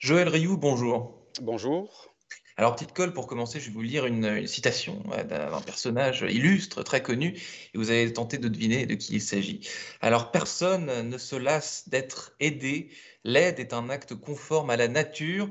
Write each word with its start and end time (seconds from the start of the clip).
Joël 0.00 0.30
Rioux, 0.30 0.56
bonjour. 0.56 1.26
Bonjour. 1.42 2.08
Alors, 2.56 2.74
petite 2.74 2.94
colle 2.94 3.12
pour 3.12 3.26
commencer, 3.26 3.60
je 3.60 3.66
vais 3.66 3.72
vous 3.72 3.82
lire 3.82 4.06
une, 4.06 4.24
une 4.24 4.46
citation 4.46 5.02
euh, 5.12 5.24
d'un 5.24 5.60
personnage 5.60 6.22
illustre, 6.26 6.82
très 6.82 7.02
connu, 7.02 7.38
et 7.74 7.78
vous 7.78 7.90
allez 7.90 8.10
tenter 8.10 8.38
de 8.38 8.48
deviner 8.48 8.86
de 8.86 8.94
qui 8.94 9.16
il 9.16 9.20
s'agit. 9.20 9.68
Alors, 10.00 10.30
personne 10.30 11.06
ne 11.06 11.18
se 11.18 11.36
lasse 11.36 11.90
d'être 11.90 12.34
aidé. 12.40 12.88
L'aide 13.24 13.60
est 13.60 13.74
un 13.74 13.90
acte 13.90 14.14
conforme 14.14 14.70
à 14.70 14.78
la 14.78 14.88
nature. 14.88 15.50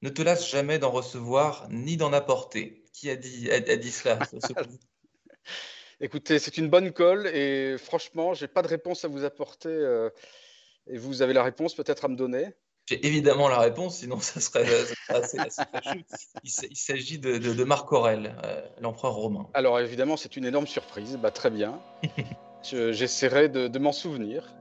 Ne 0.00 0.08
te 0.08 0.22
lasse 0.22 0.50
jamais 0.50 0.78
d'en 0.78 0.90
recevoir 0.90 1.68
ni 1.68 1.98
d'en 1.98 2.14
apporter. 2.14 2.86
Qui 2.94 3.10
a 3.10 3.16
dit, 3.16 3.50
a, 3.50 3.56
a 3.56 3.76
dit 3.76 3.90
cela 3.90 4.18
Écoutez, 6.00 6.38
c'est 6.38 6.56
une 6.56 6.70
bonne 6.70 6.92
colle 6.92 7.26
et 7.26 7.76
franchement, 7.76 8.32
j'ai 8.32 8.48
pas 8.48 8.62
de 8.62 8.68
réponse 8.68 9.04
à 9.04 9.08
vous 9.08 9.24
apporter. 9.24 9.68
euh, 9.68 10.08
et 10.86 10.96
vous 10.96 11.20
avez 11.20 11.34
la 11.34 11.42
réponse 11.42 11.74
peut-être 11.74 12.06
à 12.06 12.08
me 12.08 12.16
donner. 12.16 12.54
J'ai 12.90 13.06
évidemment 13.06 13.48
la 13.48 13.60
réponse, 13.60 13.98
sinon 13.98 14.18
ça 14.18 14.40
serait, 14.40 14.66
ça 14.66 14.84
serait 14.84 15.18
assez, 15.22 15.38
assez 15.38 15.62
fâcheux. 15.72 16.02
Il, 16.42 16.76
s'agit 16.76 17.20
de, 17.20 17.38
de- 17.38 17.54
de 17.54 17.64
Marc 17.64 17.92
Aurèle, 17.92 18.34
euh, 18.44 18.60
l'empereur 18.80 19.14
romain. 19.14 19.46
Alors 19.54 19.78
évidemment, 19.78 20.16
c'est 20.16 20.36
une 20.36 20.44
énorme 20.44 20.66
surprise. 20.66 21.16
Bah, 21.22 21.30
très 21.30 21.50
bien. 21.50 21.78
Je- 22.68 22.90
J'essaierai 22.92 23.48
de, 23.48 23.68
de 23.68 23.78
m'en 23.78 23.92
souvenir. 23.92 24.52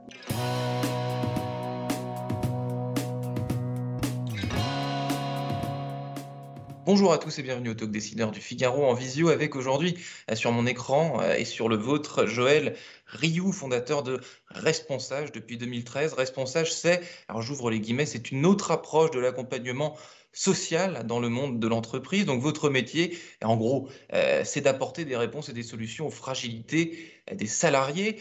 Bonjour 6.91 7.13
à 7.13 7.19
tous 7.19 7.37
et 7.37 7.43
bienvenue 7.43 7.69
au 7.69 7.73
Talk 7.75 7.91
Décideur 7.91 8.31
du 8.31 8.41
Figaro 8.41 8.83
en 8.83 8.95
visio 8.95 9.29
avec 9.29 9.55
aujourd'hui 9.55 9.95
euh, 10.31 10.33
sur 10.33 10.51
mon 10.51 10.65
écran 10.65 11.21
euh, 11.21 11.35
et 11.35 11.45
sur 11.45 11.69
le 11.69 11.75
vôtre 11.75 12.25
Joël 12.25 12.75
Rioux, 13.05 13.51
fondateur 13.51 14.01
de 14.01 14.19
Responsage 14.49 15.31
depuis 15.31 15.59
2013. 15.59 16.13
Responsage, 16.13 16.73
c'est, 16.73 17.01
alors 17.27 17.43
j'ouvre 17.43 17.69
les 17.69 17.79
guillemets, 17.79 18.07
c'est 18.07 18.31
une 18.31 18.43
autre 18.43 18.71
approche 18.71 19.11
de 19.11 19.19
l'accompagnement 19.19 19.95
social 20.33 21.05
dans 21.05 21.19
le 21.19 21.29
monde 21.29 21.59
de 21.59 21.67
l'entreprise. 21.67 22.25
Donc 22.25 22.41
votre 22.41 22.71
métier, 22.71 23.15
en 23.43 23.55
gros, 23.55 23.87
euh, 24.13 24.41
c'est 24.43 24.61
d'apporter 24.61 25.05
des 25.05 25.15
réponses 25.15 25.47
et 25.49 25.53
des 25.53 25.61
solutions 25.61 26.07
aux 26.07 26.11
fragilités 26.11 26.97
des 27.31 27.45
salariés. 27.45 28.19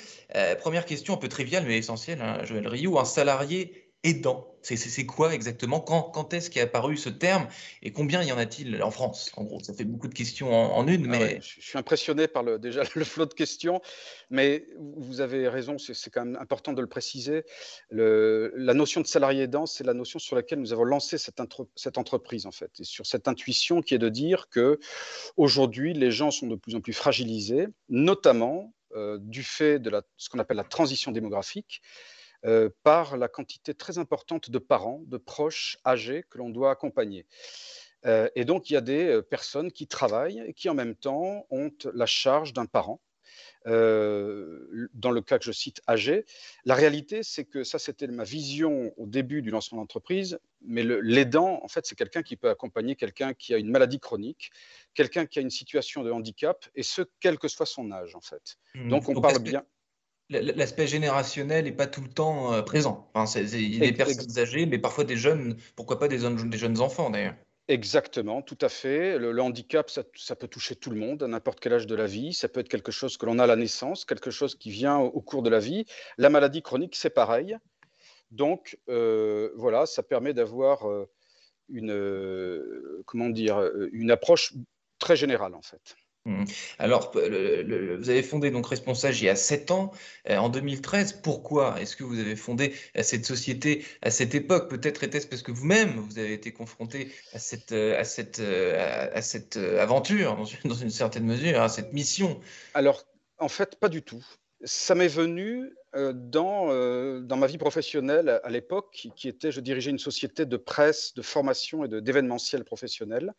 Première 0.61 0.85
question 0.85 1.15
un 1.15 1.17
peu 1.17 1.29
triviale 1.29 1.65
mais 1.67 1.79
essentielle, 1.79 2.21
hein, 2.21 2.45
Joël 2.45 2.69
Rioux, 2.69 2.99
un 2.99 3.07
salarié 3.07 3.88
aidant, 4.05 4.55
c'est 4.63 5.07
quoi 5.07 5.35
exactement? 5.35 5.81
Quand, 5.81 6.03
quand 6.03 6.35
est-ce 6.35 6.51
qu'est 6.51 6.61
apparu 6.61 6.97
ce 6.97 7.09
terme 7.09 7.49
et 7.83 7.93
combien 7.93 8.23
y 8.23 8.31
en 8.31 8.39
a-t-il 8.39 8.83
en 8.83 8.91
France? 8.91 9.33
En 9.37 9.45
gros, 9.45 9.61
ça 9.61 9.73
fait 9.73 9.85
beaucoup 9.85 10.09
de 10.09 10.15
questions 10.15 10.53
en, 10.53 10.77
en 10.77 10.87
une, 10.87 11.07
Ah 11.07 11.09
mais 11.09 11.19
ouais, 11.19 11.41
je 11.43 11.61
suis 11.61 11.79
impressionné 11.79 12.29
par 12.29 12.43
le, 12.43 12.59
déjà 12.59 12.83
le 12.95 13.05
flot 13.05 13.27
de 13.27 13.35
questions, 13.35 13.81
mais 14.31 14.67
vous 14.79 15.21
avez 15.21 15.49
raison, 15.49 15.79
c'est 15.79 15.95
c'est 15.95 16.11
quand 16.11 16.25
même 16.25 16.37
important 16.37 16.75
de 16.75 16.81
le 16.81 16.87
préciser. 16.87 17.45
Le- 17.91 18.53
la 18.57 18.75
notion 18.75 19.01
de 19.01 19.07
salarié 19.07 19.45
aidant, 19.45 19.67
c'est 19.67 19.85
la 19.85 19.95
notion 19.95 20.19
sur 20.19 20.37
laquelle 20.37 20.61
nous 20.61 20.73
avons 20.73 20.85
lancé 20.85 21.19
cette, 21.19 21.41
intro- 21.41 21.71
cette 21.75 21.99
entreprise 21.99 22.47
en 22.47 22.53
fait, 22.53 22.71
et 22.79 22.85
sur 22.85 23.07
cette 23.07 23.27
intuition 23.27 23.81
qui 23.81 23.95
est 23.95 23.99
de 23.99 24.11
dire 24.11 24.49
que 24.49 24.79
aujourd'hui 25.37 25.93
les 25.95 26.11
gens 26.11 26.31
sont 26.31 26.47
de 26.47 26.57
plus 26.57 26.75
en 26.75 26.81
plus 26.81 26.93
fragilisés, 26.93 27.67
notamment 27.89 28.75
euh, 28.95 29.19
du 29.21 29.43
fait 29.43 29.79
de 29.79 29.91
la, 29.91 30.03
ce 30.17 30.29
qu'on 30.29 30.39
appelle 30.39 30.59
la 30.59 30.65
transition 30.65 31.11
démographique. 31.11 31.81
Euh, 32.45 32.71
par 32.83 33.17
la 33.17 33.29
quantité 33.29 33.75
très 33.75 33.99
importante 33.99 34.51
de 34.51 34.59
parents, 34.59 35.03
de 35.07 35.17
proches 35.17 35.79
âgés 35.85 36.25
que 36.31 36.39
l'on 36.39 36.51
doit 36.51 36.71
accompagner. 36.71 37.27
Euh, 38.07 38.29
et 38.35 38.45
donc, 38.45 38.71
il 38.71 38.75
y 38.75 38.77
a 38.77 38.81
des 38.81 39.07
euh, 39.07 39.23
personnes 39.23 39.73
qui 39.73 39.87
travaillent 39.87 40.43
et 40.47 40.53
qui, 40.53 40.69
en 40.69 40.75
même 40.75 40.95
temps, 40.95 41.47
ont 41.51 41.71
la 41.93 42.07
charge 42.07 42.53
d'un 42.53 42.67
parent. 42.67 43.01
Euh, 43.67 44.89
dans 44.95 45.11
le 45.11 45.21
cas 45.21 45.39
que 45.39 45.45
je 45.45 45.53
cite 45.53 45.83
âgé, 45.89 46.25
la 46.65 46.75
réalité, 46.75 47.23
c'est 47.23 47.45
que 47.45 47.65
ça, 47.65 47.79
c'était 47.79 48.07
ma 48.07 48.25
vision 48.25 48.93
au 48.97 49.07
début 49.07 49.43
du 49.43 49.51
lancement 49.51 49.79
d'entreprise, 49.79 50.39
mais 50.63 50.83
l'aidant, 50.83 51.61
en 51.63 51.69
fait, 51.69 51.85
c'est 51.85 51.97
quelqu'un 51.97 52.23
qui 52.23 52.37
peut 52.37 52.49
accompagner 52.49 52.97
quelqu'un 52.97 53.35
qui 53.35 53.53
a 53.53 53.59
une 53.59 53.71
maladie 53.71 54.01
chronique, 54.01 54.51
quelqu'un 54.95 55.27
qui 55.27 55.39
a 55.39 55.43
une 55.43 55.51
situation 55.51 56.03
de 56.03 56.11
handicap, 56.11 56.67
et 56.75 56.83
ce, 56.83 57.03
quel 57.21 57.39
que 57.39 57.49
soit 57.49 57.67
son 57.67 57.91
âge, 57.91 58.15
en 58.15 58.21
fait. 58.21 58.57
Hmm. 58.75 58.89
Donc, 58.89 59.09
on 59.09 59.21
parle 59.21 59.41
bien. 59.41 59.65
L'aspect 60.31 60.87
générationnel 60.87 61.65
n'est 61.65 61.73
pas 61.73 61.87
tout 61.87 62.03
le 62.03 62.09
temps 62.09 62.53
euh, 62.53 62.63
présent. 62.63 63.11
Enfin, 63.15 63.25
c'est- 63.27 63.47
c'est- 63.47 63.63
il 63.63 63.75
y 63.77 63.83
a 63.83 63.91
des 63.91 63.97
personnes 63.97 64.39
âgées, 64.39 64.67
mais 64.67 64.79
parfois 64.79 65.05
des 65.05 65.17
jeunes, 65.17 65.57
pourquoi 65.75 65.99
pas 65.99 66.07
des, 66.09 66.19
jeunes- 66.19 66.51
des 66.51 66.59
jeunes 66.59 66.81
enfants 66.81 67.09
d'ailleurs. 67.09 67.35
Exactement, 67.69 68.41
tout 68.43 68.59
à 68.61 68.69
fait. 68.69 69.19
Le, 69.19 69.33
le 69.33 69.43
handicap, 69.43 69.91
ça, 69.91 70.03
ça 70.17 70.37
peut 70.37 70.49
toucher 70.49 70.75
tout 70.75 70.91
le 70.91 70.97
monde, 70.97 71.23
à 71.23 71.29
n'importe 71.29 71.61
quel 71.61 71.75
âge 71.75 71.87
de 71.87 71.95
la 71.95 72.07
vie. 72.07 72.33
Ça 72.33 72.49
peut 72.49 72.61
être 72.61 72.69
quelque 72.69 72.93
chose 72.93 73.17
que 73.17 73.27
l'on 73.27 73.39
a 73.39 73.45
à 73.45 73.47
la 73.47 73.57
naissance, 73.57 74.05
quelque 74.05 74.31
chose 74.31 74.55
qui 74.55 74.71
vient 74.71 74.99
au, 74.99 75.07
au 75.09 75.21
cours 75.21 75.43
de 75.43 75.51
la 75.51 75.59
vie. 75.61 75.85
La 76.19 76.31
maladie 76.31 76.63
chronique, 76.63 76.95
c'est 76.97 77.11
pareil. 77.11 77.57
Donc, 78.31 78.79
euh, 78.89 79.51
voilà, 79.55 79.87
ça 79.87 80.03
permet 80.03 80.35
d'avoir 80.35 80.89
euh, 80.89 81.11
une, 81.71 81.91
euh, 81.91 83.03
comment 83.07 83.29
dire, 83.31 83.63
une 83.93 84.11
approche 84.11 84.55
très 84.99 85.17
générale, 85.17 85.55
en 85.55 85.63
fait. 85.63 85.97
Hmm. 86.29 86.45
Alors, 86.79 87.11
p- 87.11 87.27
le- 87.27 87.63
le- 87.63 87.97
vous 87.97 88.11
avez 88.11 88.23
fondé 88.23 88.51
donc 88.51 88.67
Responsage 88.67 89.23
il 89.23 89.25
y 89.25 89.29
a 89.31 89.35
7 89.35 89.71
ans, 89.71 89.93
euh, 90.29 90.37
en 90.37 90.51
2013. 90.51 91.23
Pourquoi 91.23 91.81
est-ce 91.81 91.97
que 91.97 92.05
vous 92.05 92.19
avez 92.19 92.37
fondé 92.37 92.75
euh, 92.99 93.03
cette 93.03 93.25
société 93.25 93.83
à 94.03 94.11
cette 94.11 94.35
époque? 94.35 94.69
Peut-être 94.69 95.05
était-ce 95.05 95.27
parce 95.27 95.41
que 95.41 95.53
vous-même, 95.53 95.99
vous 96.01 96.19
avez 96.19 96.35
été 96.35 96.53
confronté 96.53 97.11
à 97.33 97.39
cette, 97.39 97.73
euh, 97.73 97.99
à 97.99 98.05
cette, 98.05 98.41
à 98.41 99.23
cette 99.23 99.57
aventure, 99.57 100.37
dans 100.37 100.45
une, 100.45 100.59
dans 100.71 100.75
une 100.75 100.91
certaine 100.91 101.25
mesure, 101.25 101.63
à 101.63 101.71
cette 101.71 101.95
mission. 101.95 102.39
Alors, 102.75 103.07
en 103.39 103.49
fait, 103.49 103.77
pas 103.77 103.89
du 103.89 104.03
tout. 104.03 104.23
Ça 104.65 104.95
m'est 104.95 105.09
venu 105.09 105.73
dans, 105.95 107.21
dans 107.21 107.37
ma 107.37 107.47
vie 107.47 107.59
professionnelle 107.59 108.41
à, 108.43 108.51
l'époque, 108.51 108.91
qui, 109.17 109.29
était, 109.29 109.53
je 109.53 109.61
dirigeais 109.61 109.93
une 109.93 110.01
société 110.01 110.45
de 110.47 110.57
presse, 110.59 111.15
de 111.15 111.23
formation 111.23 111.85
et 111.85 111.89
d'événementiel 111.89 112.65
professionnel. 112.65 113.33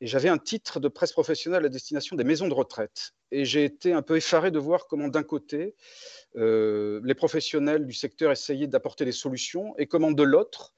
Et 0.00 0.06
j'avais 0.06 0.28
un 0.28 0.38
titre 0.38 0.80
de 0.80 0.88
presse 0.88 1.12
professionnelle 1.12 1.64
à 1.64 1.68
destination 1.68 2.16
des 2.16 2.24
maisons 2.24 2.48
de 2.48 2.54
retraite. 2.54 3.12
Et 3.30 3.44
j'ai 3.44 3.64
été 3.64 3.92
un 3.92 4.02
peu 4.02 4.16
effaré 4.16 4.50
de 4.50 4.58
voir 4.58 4.86
comment, 4.86 5.08
d'un 5.08 5.22
côté, 5.22 5.74
euh, 6.36 7.00
les 7.04 7.14
professionnels 7.14 7.86
du 7.86 7.94
secteur 7.94 8.32
essayaient 8.32 8.66
d'apporter 8.66 9.04
des 9.04 9.12
solutions 9.12 9.74
et 9.78 9.86
comment, 9.86 10.10
de 10.10 10.22
l'autre, 10.22 10.74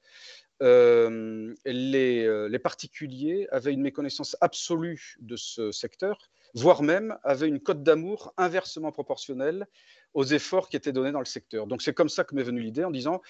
euh, 0.63 1.53
les, 1.65 2.25
euh, 2.25 2.47
les 2.47 2.59
particuliers 2.59 3.47
avaient 3.51 3.73
une 3.73 3.81
méconnaissance 3.81 4.35
absolue 4.41 5.15
de 5.19 5.35
ce 5.35 5.71
secteur, 5.71 6.31
voire 6.55 6.81
même 6.81 7.17
avaient 7.23 7.47
une 7.47 7.59
cote 7.59 7.83
d'amour 7.83 8.33
inversement 8.37 8.91
proportionnelle 8.91 9.67
aux 10.15 10.23
efforts 10.23 10.69
qui 10.69 10.75
étaient 10.75 10.91
donnés 10.91 11.11
dans 11.11 11.19
le 11.19 11.25
secteur. 11.25 11.67
Donc 11.67 11.81
c'est 11.81 11.93
comme 11.93 12.09
ça 12.09 12.23
que 12.23 12.33
m'est 12.33 12.43
venue 12.43 12.61
l'idée 12.61 12.83
en 12.83 12.91
disant, 12.91 13.21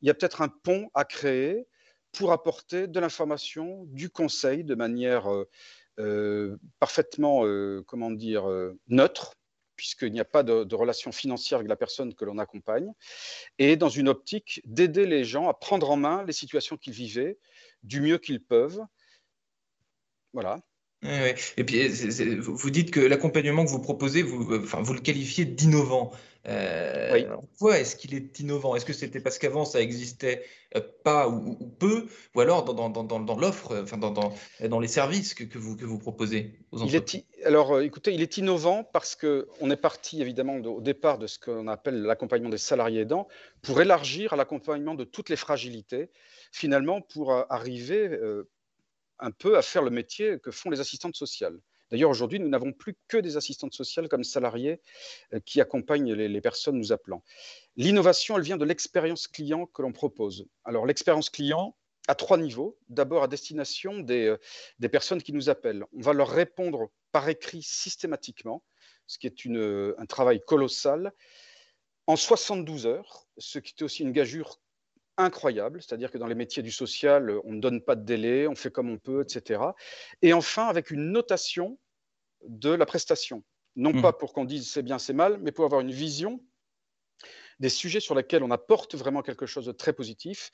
il 0.00 0.08
y 0.08 0.10
a 0.10 0.14
peut-être 0.14 0.42
un 0.42 0.48
pont 0.48 0.90
à 0.94 1.04
créer 1.04 1.66
pour 2.12 2.32
apporter 2.32 2.86
de 2.86 3.00
l'information, 3.00 3.84
du 3.86 4.10
conseil 4.10 4.64
de 4.64 4.74
manière 4.74 5.32
euh, 5.32 5.48
euh, 5.98 6.56
parfaitement, 6.78 7.44
euh, 7.44 7.82
comment 7.86 8.10
dire, 8.10 8.44
neutre, 8.88 9.34
puisqu'il 9.76 10.12
n'y 10.12 10.20
a 10.20 10.24
pas 10.24 10.42
de, 10.42 10.64
de 10.64 10.74
relation 10.74 11.10
financière 11.10 11.58
avec 11.58 11.68
la 11.68 11.76
personne 11.76 12.14
que 12.14 12.24
l'on 12.24 12.38
accompagne, 12.38 12.92
et 13.58 13.76
dans 13.76 13.88
une 13.88 14.08
optique 14.08 14.60
d'aider 14.64 15.06
les 15.06 15.24
gens 15.24 15.48
à 15.48 15.54
prendre 15.54 15.90
en 15.90 15.96
main 15.96 16.24
les 16.24 16.32
situations 16.32 16.76
qu'ils 16.76 16.92
vivaient 16.92 17.38
du 17.82 18.00
mieux 18.00 18.18
qu'ils 18.18 18.44
peuvent. 18.44 18.80
Voilà. 20.32 20.60
Et 21.04 21.64
puis, 21.64 21.88
vous 22.40 22.70
dites 22.70 22.90
que 22.92 23.00
l'accompagnement 23.00 23.64
que 23.64 23.70
vous 23.70 23.80
proposez, 23.82 24.22
vous, 24.22 24.52
euh, 24.52 24.60
enfin, 24.62 24.80
vous 24.82 24.94
le 24.94 25.00
qualifiez 25.00 25.44
d'innovant. 25.44 26.12
Euh, 26.48 27.12
Oui. 27.12 27.24
pourquoi 27.50 27.78
est-ce 27.78 27.94
qu'il 27.94 28.14
est 28.14 28.40
innovant? 28.40 28.74
Est-ce 28.74 28.84
que 28.84 28.92
c'était 28.92 29.20
parce 29.20 29.38
qu'avant 29.38 29.64
ça 29.64 29.80
existait 29.80 30.44
euh, 30.74 30.80
pas 31.04 31.28
ou, 31.28 31.56
ou 31.60 31.66
peu, 31.66 32.06
ou 32.34 32.40
alors 32.40 32.64
dans, 32.64 32.74
dans, 32.74 32.90
dans, 32.90 33.04
dans, 33.04 33.20
dans 33.20 33.36
l'offre, 33.36 33.70
euh, 33.72 33.82
enfin 33.84 33.96
dans, 33.96 34.80
les 34.80 34.88
services 34.88 35.34
que, 35.34 35.44
que 35.44 35.58
vous, 35.58 35.76
que 35.76 35.84
vous 35.84 35.98
proposez 35.98 36.58
aux 36.72 36.84
Il 36.84 36.96
est, 36.96 37.24
alors, 37.44 37.76
euh, 37.76 37.84
écoutez, 37.84 38.12
il 38.12 38.22
est 38.22 38.38
innovant 38.38 38.82
parce 38.82 39.14
qu'on 39.14 39.70
est 39.70 39.76
parti 39.76 40.20
évidemment 40.20 40.58
de- 40.58 40.68
au 40.68 40.80
départ 40.80 41.18
de 41.18 41.28
ce 41.28 41.38
qu'on 41.38 41.68
appelle 41.68 42.02
l'accompagnement 42.02 42.50
des 42.50 42.58
salariés 42.58 43.02
aidants 43.02 43.28
pour 43.62 43.80
élargir 43.80 44.32
à 44.32 44.36
l'accompagnement 44.36 44.96
de 44.96 45.04
toutes 45.04 45.28
les 45.28 45.36
fragilités, 45.36 46.10
finalement 46.50 47.00
pour 47.00 47.32
euh, 47.32 47.44
arriver 47.50 48.08
euh, 48.08 48.48
un 49.22 49.30
peu 49.30 49.56
à 49.56 49.62
faire 49.62 49.82
le 49.82 49.90
métier 49.90 50.38
que 50.40 50.50
font 50.50 50.70
les 50.70 50.80
assistantes 50.80 51.16
sociales. 51.16 51.58
D'ailleurs, 51.90 52.10
aujourd'hui, 52.10 52.40
nous 52.40 52.48
n'avons 52.48 52.72
plus 52.72 52.96
que 53.06 53.18
des 53.18 53.36
assistantes 53.36 53.74
sociales 53.74 54.08
comme 54.08 54.24
salariés 54.24 54.80
euh, 55.34 55.40
qui 55.40 55.60
accompagnent 55.60 56.14
les, 56.14 56.40
personnes 56.40 56.76
nous 56.76 56.90
appelant. 56.90 57.22
L'innovation, 57.76 58.36
elle 58.36 58.42
vient 58.42 58.56
de 58.56 58.64
l'expérience 58.64 59.28
client 59.28 59.66
que 59.66 59.82
l'on 59.82 59.92
propose. 59.92 60.46
Alors, 60.64 60.86
l'expérience 60.86 61.30
client, 61.30 61.76
à 62.08 62.14
trois 62.14 62.38
niveaux. 62.38 62.78
D'abord, 62.88 63.22
à 63.22 63.28
destination 63.28 64.00
des, 64.00 64.26
euh, 64.26 64.38
des, 64.78 64.88
personnes 64.88 65.22
qui 65.22 65.32
nous 65.32 65.50
appellent. 65.50 65.84
On 65.92 66.00
va 66.00 66.14
leur 66.14 66.30
répondre 66.30 66.90
par 67.12 67.28
écrit 67.28 67.62
systématiquement, 67.62 68.64
ce 69.06 69.18
qui 69.18 69.26
est 69.26 69.44
une, 69.44 69.94
un 69.98 70.06
travail 70.06 70.40
colossal, 70.44 71.12
en 72.06 72.16
72 72.16 72.86
heures, 72.86 73.28
ce 73.38 73.58
qui 73.58 73.74
est 73.78 73.82
aussi 73.82 74.02
une 74.02 74.12
gageure 74.12 74.58
incroyable, 75.22 75.82
c'est-à-dire 75.82 76.10
que 76.10 76.18
dans 76.18 76.26
les 76.26 76.34
métiers 76.34 76.62
du 76.62 76.72
social, 76.72 77.32
on 77.44 77.52
ne 77.52 77.60
donne 77.60 77.80
pas 77.80 77.96
de 77.96 78.04
délai, 78.04 78.46
on 78.46 78.54
fait 78.54 78.70
comme 78.70 78.90
on 78.90 78.98
peut, 78.98 79.22
etc. 79.22 79.62
Et 80.20 80.32
enfin, 80.32 80.66
avec 80.66 80.90
une 80.90 81.10
notation 81.10 81.78
de 82.46 82.70
la 82.70 82.86
prestation. 82.86 83.42
Non 83.76 83.92
mmh. 83.92 84.02
pas 84.02 84.12
pour 84.12 84.32
qu'on 84.32 84.44
dise 84.44 84.70
c'est 84.70 84.82
bien, 84.82 84.98
c'est 84.98 85.12
mal, 85.12 85.38
mais 85.40 85.52
pour 85.52 85.64
avoir 85.64 85.80
une 85.80 85.92
vision 85.92 86.40
des 87.60 87.68
sujets 87.68 88.00
sur 88.00 88.14
lesquels 88.14 88.42
on 88.42 88.50
apporte 88.50 88.94
vraiment 88.94 89.22
quelque 89.22 89.46
chose 89.46 89.66
de 89.66 89.72
très 89.72 89.92
positif 89.92 90.50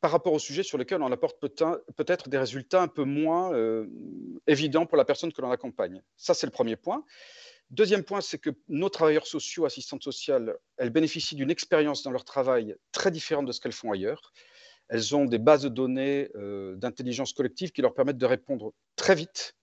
par 0.00 0.10
rapport 0.10 0.32
aux 0.32 0.40
sujets 0.40 0.64
sur 0.64 0.78
lesquels 0.78 1.00
on 1.00 1.12
apporte 1.12 1.38
peut-être 1.38 2.28
des 2.28 2.38
résultats 2.38 2.82
un 2.82 2.88
peu 2.88 3.04
moins 3.04 3.54
euh, 3.54 3.86
évidents 4.48 4.84
pour 4.84 4.96
la 4.96 5.04
personne 5.04 5.32
que 5.32 5.40
l'on 5.40 5.52
accompagne. 5.52 6.02
Ça, 6.16 6.34
c'est 6.34 6.46
le 6.46 6.50
premier 6.50 6.74
point. 6.74 7.04
Deuxième 7.72 8.04
point, 8.04 8.20
c'est 8.20 8.36
que 8.36 8.50
nos 8.68 8.90
travailleurs 8.90 9.26
sociaux, 9.26 9.64
assistantes 9.64 10.02
sociales, 10.02 10.58
elles 10.76 10.90
bénéficient 10.90 11.36
d'une 11.36 11.50
expérience 11.50 12.02
dans 12.02 12.10
leur 12.10 12.26
travail 12.26 12.76
très 12.92 13.10
différente 13.10 13.46
de 13.46 13.52
ce 13.52 13.62
qu'elles 13.62 13.72
font 13.72 13.90
ailleurs. 13.90 14.34
Elles 14.88 15.16
ont 15.16 15.24
des 15.24 15.38
bases 15.38 15.62
de 15.62 15.70
données 15.70 16.28
euh, 16.34 16.76
d'intelligence 16.76 17.32
collective 17.32 17.72
qui 17.72 17.80
leur 17.80 17.94
permettent 17.94 18.18
de 18.18 18.26
répondre 18.26 18.74
très 18.94 19.14
vite, 19.14 19.56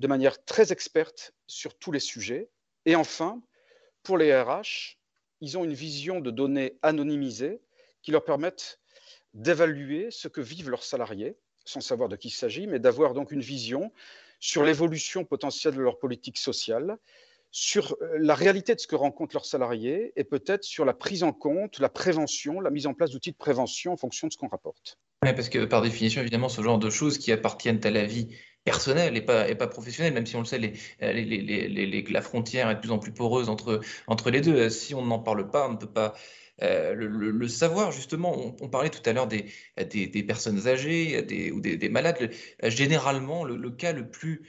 de 0.00 0.08
manière 0.08 0.44
très 0.44 0.72
experte 0.72 1.34
sur 1.46 1.78
tous 1.78 1.92
les 1.92 2.00
sujets. 2.00 2.50
Et 2.84 2.96
enfin, 2.96 3.40
pour 4.02 4.18
les 4.18 4.36
RH, 4.36 4.98
ils 5.40 5.56
ont 5.56 5.62
une 5.62 5.72
vision 5.72 6.18
de 6.18 6.32
données 6.32 6.76
anonymisées 6.82 7.60
qui 8.02 8.10
leur 8.10 8.24
permettent 8.24 8.80
d'évaluer 9.34 10.10
ce 10.10 10.26
que 10.26 10.40
vivent 10.40 10.70
leurs 10.70 10.82
salariés, 10.82 11.36
sans 11.64 11.80
savoir 11.80 12.08
de 12.08 12.16
qui 12.16 12.26
il 12.26 12.32
s'agit, 12.32 12.66
mais 12.66 12.80
d'avoir 12.80 13.14
donc 13.14 13.30
une 13.30 13.40
vision 13.40 13.92
sur 14.40 14.64
l'évolution 14.64 15.24
potentielle 15.24 15.76
de 15.76 15.80
leur 15.80 16.00
politique 16.00 16.38
sociale, 16.38 16.98
sur 17.50 17.96
euh, 18.00 18.16
la 18.18 18.34
réalité 18.34 18.74
de 18.74 18.80
ce 18.80 18.86
que 18.86 18.96
rencontrent 18.96 19.34
leurs 19.34 19.46
salariés 19.46 20.12
et 20.16 20.24
peut-être 20.24 20.64
sur 20.64 20.84
la 20.84 20.94
prise 20.94 21.22
en 21.22 21.32
compte, 21.32 21.78
la 21.78 21.88
prévention, 21.88 22.60
la 22.60 22.70
mise 22.70 22.86
en 22.86 22.94
place 22.94 23.10
d'outils 23.10 23.32
de 23.32 23.36
prévention 23.36 23.92
en 23.92 23.96
fonction 23.96 24.28
de 24.28 24.32
ce 24.32 24.38
qu'on 24.38 24.48
rapporte. 24.48 24.98
Oui, 25.24 25.32
parce 25.32 25.48
que 25.48 25.64
par 25.64 25.82
définition, 25.82 26.20
évidemment, 26.20 26.48
ce 26.48 26.62
genre 26.62 26.78
de 26.78 26.90
choses 26.90 27.18
qui 27.18 27.32
appartiennent 27.32 27.80
à 27.84 27.90
la 27.90 28.04
vie 28.04 28.28
personnelle 28.64 29.16
et 29.16 29.22
pas, 29.22 29.66
professionnelle, 29.68 30.12
même 30.12 30.26
si 30.26 30.36
on 30.36 30.40
le 30.40 30.44
sait, 30.44 30.58
les, 30.58 32.04
la 32.10 32.20
frontière 32.20 32.68
est 32.68 32.74
de 32.74 32.80
plus 32.80 32.90
en 32.90 32.98
plus 32.98 33.12
poreuse 33.12 33.48
entre, 33.48 33.80
entre 34.08 34.30
les 34.30 34.40
deux. 34.40 34.68
Si 34.70 34.94
on 34.94 35.02
n'en 35.02 35.20
parle 35.20 35.48
pas, 35.50 35.68
on 35.68 35.72
ne 35.72 35.78
peut 35.78 35.86
pas 35.86 36.14
euh, 36.62 36.94
le, 36.94 37.48
savoir, 37.48 37.92
justement, 37.92 38.54
on, 38.60 38.68
parlait 38.68 38.90
tout 38.90 39.08
à 39.08 39.12
l'heure 39.12 39.26
des, 39.28 39.46
des, 39.76 40.22
personnes 40.22 40.66
âgées 40.66 41.52
ou 41.52 41.60
des, 41.60 41.88
malades. 41.88 42.30
généralement, 42.64 43.44
le, 43.44 43.70
cas 43.70 43.92
le 43.92 44.08
plus 44.08 44.42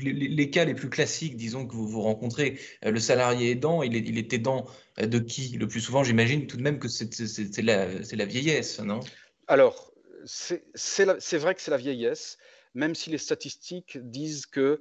les, 0.00 0.50
cas 0.50 0.64
les 0.64 0.74
plus 0.74 0.90
classiques, 0.90 1.36
disons, 1.36 1.66
que 1.66 1.74
vous, 1.74 1.86
vous 1.86 2.02
rencontrez, 2.02 2.58
euh, 2.84 2.90
le 2.90 3.00
salarié 3.00 3.50
aidant, 3.50 3.82
il 3.82 3.96
est, 3.96 4.32
aidant 4.32 4.66
euh, 5.00 5.06
de 5.06 5.18
qui? 5.18 5.56
Le 5.56 5.66
plus 5.66 5.80
souvent, 5.80 6.04
j'imagine 6.04 6.46
tout 6.46 6.56
de 6.56 6.62
même 6.62 6.78
que 6.78 6.88
c'est 6.88 7.62
la, 7.62 8.24
vieillesse, 8.24 8.80
non? 8.80 9.00
Alors, 9.46 9.92
c'est 10.24 10.62
vrai 11.36 11.54
que 11.54 11.60
c'est 11.60 11.70
la 11.70 11.76
vieillesse, 11.76 12.38
même 12.74 12.94
si 12.94 13.10
les 13.10 13.18
statistiques 13.18 13.98
disent 13.98 14.46
que 14.46 14.80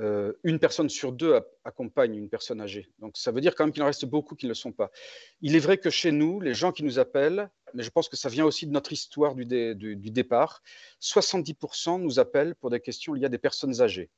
euh, 0.00 0.32
une 0.42 0.58
personne 0.58 0.88
sur 0.88 1.12
deux 1.12 1.38
accompagne 1.64 2.16
une 2.16 2.30
personne 2.30 2.62
âgée. 2.62 2.88
Donc 2.98 3.16
ça 3.18 3.30
veut 3.30 3.42
dire 3.42 3.54
quand 3.54 3.64
même 3.64 3.72
qu'il 3.72 3.82
en 3.82 3.86
reste 3.86 4.06
beaucoup 4.06 4.34
qui 4.34 4.46
ne 4.46 4.50
le 4.50 4.54
sont 4.54 4.72
pas. 4.72 4.90
Il 5.42 5.54
est 5.54 5.58
vrai 5.58 5.76
que 5.76 5.90
chez 5.90 6.12
nous, 6.12 6.40
les 6.40 6.54
gens 6.54 6.72
qui 6.72 6.82
nous 6.82 6.98
appellent, 6.98 7.50
mais 7.74 7.82
je 7.82 7.90
pense 7.90 8.08
que 8.08 8.16
ça 8.16 8.30
vient 8.30 8.46
aussi 8.46 8.66
de 8.66 8.72
notre 8.72 8.92
histoire 8.92 9.34
du, 9.34 9.44
du 9.44 10.10
départ, 10.10 10.62
70% 11.02 12.00
nous 12.00 12.18
appellent 12.18 12.54
pour 12.54 12.70
des 12.70 12.80
questions 12.80 13.12
liées 13.12 13.26
à 13.26 13.28
des 13.28 13.38
personnes 13.38 13.82
âgées. 13.82 14.10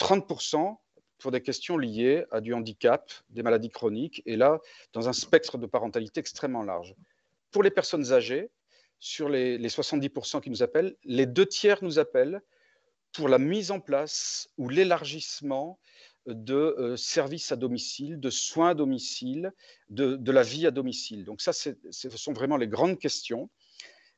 30% 0.00 0.76
pour 1.18 1.30
des 1.30 1.42
questions 1.42 1.76
liées 1.76 2.24
à 2.30 2.40
du 2.40 2.54
handicap, 2.54 3.12
des 3.28 3.42
maladies 3.42 3.68
chroniques, 3.68 4.22
et 4.24 4.36
là, 4.36 4.58
dans 4.92 5.08
un 5.08 5.12
spectre 5.12 5.58
de 5.58 5.66
parentalité 5.66 6.18
extrêmement 6.18 6.62
large. 6.62 6.94
Pour 7.50 7.62
les 7.62 7.70
personnes 7.70 8.12
âgées, 8.12 8.50
sur 8.98 9.28
les, 9.28 9.58
70% 9.58 10.40
qui 10.40 10.50
nous 10.50 10.62
appellent, 10.62 10.96
les 11.04 11.26
deux 11.26 11.46
tiers 11.46 11.82
nous 11.82 11.98
appellent 11.98 12.40
pour 13.12 13.28
la 13.28 13.38
mise 13.38 13.70
en 13.70 13.80
place 13.80 14.48
ou 14.56 14.68
l'élargissement 14.68 15.78
de 16.26 16.54
euh, 16.54 16.96
services 16.96 17.50
à 17.50 17.56
domicile, 17.56 18.20
de 18.20 18.30
soins 18.30 18.70
à 18.70 18.74
domicile, 18.74 19.52
de, 19.88 20.30
la 20.30 20.42
vie 20.42 20.66
à 20.66 20.70
domicile. 20.70 21.24
Donc 21.24 21.40
ça, 21.40 21.52
ce 21.52 21.74
sont 21.90 22.32
vraiment 22.32 22.56
les 22.56 22.68
grandes 22.68 22.98
questions, 22.98 23.50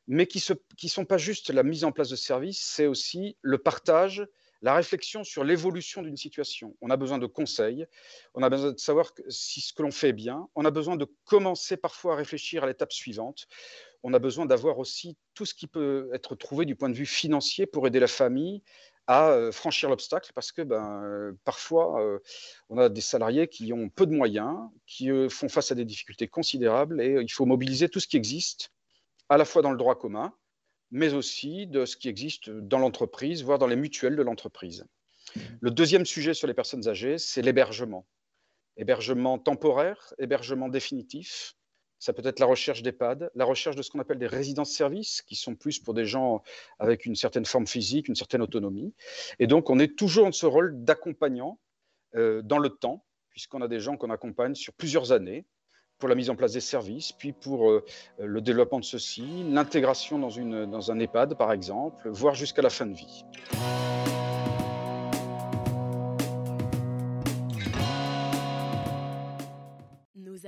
mais 0.09 0.27
qui 0.27 0.45
ne 0.51 0.55
qui 0.77 0.89
sont 0.89 1.05
pas 1.05 1.17
juste 1.17 1.51
la 1.51 1.63
mise 1.63 1.85
en 1.85 1.93
place 1.93 2.11
de 2.11 2.17
services, 2.17 2.61
c'est 2.61 2.87
aussi 2.87 3.37
le 3.41 3.59
partage 3.59 4.27
la 4.63 4.75
réflexion 4.75 5.25
sur 5.25 5.45
l'évolution 5.45 6.03
d'une 6.03 6.17
situation. 6.17 6.77
On 6.81 6.91
a 6.91 6.97
besoin 6.97 7.19
de 7.19 7.27
conseils, 7.27 7.87
on 8.35 8.43
a 8.43 8.49
besoin 8.49 8.73
de 8.73 8.79
savoir 8.79 9.13
si 9.29 9.61
ce 9.61 9.73
que 9.73 9.83
l'on 9.83 9.91
fait 9.91 10.11
est 10.11 10.15
bien, 10.15 10.49
on 10.55 10.65
a 10.65 10.71
besoin 10.71 10.97
de 10.97 11.07
commencer 11.25 11.77
parfois 11.77 12.15
à 12.15 12.17
réfléchir 12.17 12.63
à 12.63 12.67
l'étape 12.67 12.93
suivante, 12.93 13.49
on 14.05 14.15
a 14.15 14.19
besoin 14.19 14.47
d'avoir 14.47 14.79
aussi 14.79 15.17
tout 15.35 15.45
ce 15.45 15.55
qui 15.55 15.67
peut 15.67 16.11
être 16.15 16.37
trouvé 16.37 16.65
du 16.65 16.77
point 16.77 16.89
de 16.89 16.95
vue 16.95 17.07
financier 17.07 17.67
pour 17.67 17.87
aider 17.87 18.01
la 18.01 18.07
famille 18.07 18.63
à 19.09 19.31
euh, 19.31 19.51
franchir 19.51 19.89
l'obstacle 19.89 20.31
parce 20.35 20.53
que 20.53 20.63
ben, 20.63 21.03
euh, 21.03 21.33
parfois 21.45 22.01
euh, 22.01 22.21
on 22.69 22.79
a 22.79 22.89
des 22.89 23.01
salariés 23.01 23.49
qui 23.49 23.73
ont 23.73 23.89
peu 23.89 24.07
de 24.07 24.13
moyens, 24.13 24.57
qui 24.87 25.11
font 25.29 25.49
face 25.49 25.73
à 25.73 25.75
des 25.75 25.85
difficultés 25.85 26.29
considérables 26.29 27.01
et 27.01 27.21
il 27.21 27.33
faut 27.33 27.47
mobiliser 27.47 27.89
tout 27.89 27.99
ce 27.99 28.07
qui 28.07 28.17
existe 28.17 28.71
à 29.29 29.37
la 29.37 29.45
fois 29.45 29.63
dans 29.63 29.73
le 29.73 29.77
droit 29.77 29.99
commun, 29.99 30.33
mais 30.93 31.15
aussi 31.15 31.67
de 31.67 31.87
ce 31.87 31.97
qui 31.97 32.09
existe 32.09 32.51
dans 32.51 32.79
l'entreprise, 32.79 33.43
voire 33.43 33.59
dans 33.59 33.67
les 33.67 33.77
mutuelles 33.77 34.15
de 34.15 34.23
l'entreprise. 34.23 34.85
Le 35.61 35.71
deuxième 35.71 36.05
sujet 36.05 36.35
sur 36.35 36.47
les 36.47 36.55
personnes 36.55 36.87
âgées, 36.87 37.17
c'est 37.19 37.41
l'hébergement. 37.41 38.07
Hébergement 38.77 39.39
temporaire, 39.39 40.13
hébergement 40.19 40.69
définitif. 40.69 41.55
Ça 41.99 42.13
peut 42.13 42.27
être 42.27 42.41
la 42.41 42.47
recherche 42.47 42.83
d'EHPAD, 42.83 43.31
la 43.35 43.45
recherche 43.45 43.77
de 43.77 43.83
ce 43.83 43.91
qu'on 43.91 44.01
appelle 44.01 44.19
des 44.19 44.27
résidences-services, 44.27 45.23
qui 45.23 45.35
sont 45.35 45.55
plus 45.55 45.79
pour 45.79 45.95
des 45.95 46.05
gens 46.05 46.43
avec 46.79 47.07
une 47.07 47.15
certaine 47.15 47.47
forme 47.47 47.67
physique, 47.67 48.09
une 48.09 48.15
certaine 48.15 48.43
autonomie. 48.43 48.93
Et 49.39 49.47
donc, 49.47 49.71
on 49.71 49.79
est 49.79 49.97
toujours 49.97 50.25
dans 50.25 50.33
ce 50.33 50.47
rôle 50.47 50.85
d'accompagnant 50.85 51.59
euh, 52.17 52.43
dans 52.43 52.59
le 52.59 52.69
temps, 52.69 53.07
puisqu'on 53.31 53.63
a 53.63 53.69
des 53.69 53.81
gens 53.81 53.97
qu'on 53.97 54.11
accompagne 54.11 54.55
sur 54.55 54.75
plusieurs 54.75 55.13
années, 55.13 55.47
pour 56.03 56.09
la 56.09 56.17
mise 56.17 56.31
en 56.31 56.35
place 56.35 56.55
des 56.55 56.61
services, 56.61 57.13
puis 57.13 57.31
pour 57.31 57.71
euh, 57.71 57.85
le 58.19 58.41
développement 58.41 58.81
de 58.81 58.85
ceci, 58.85 59.45
l'intégration 59.49 60.19
dans, 60.19 60.67
dans 60.67 60.91
un 60.91 60.99
EHPAD 60.99 61.37
par 61.37 61.53
exemple, 61.53 62.09
voire 62.11 62.35
jusqu'à 62.35 62.61
la 62.61 62.71
fin 62.71 62.87
de 62.87 62.95
vie. 62.95 63.25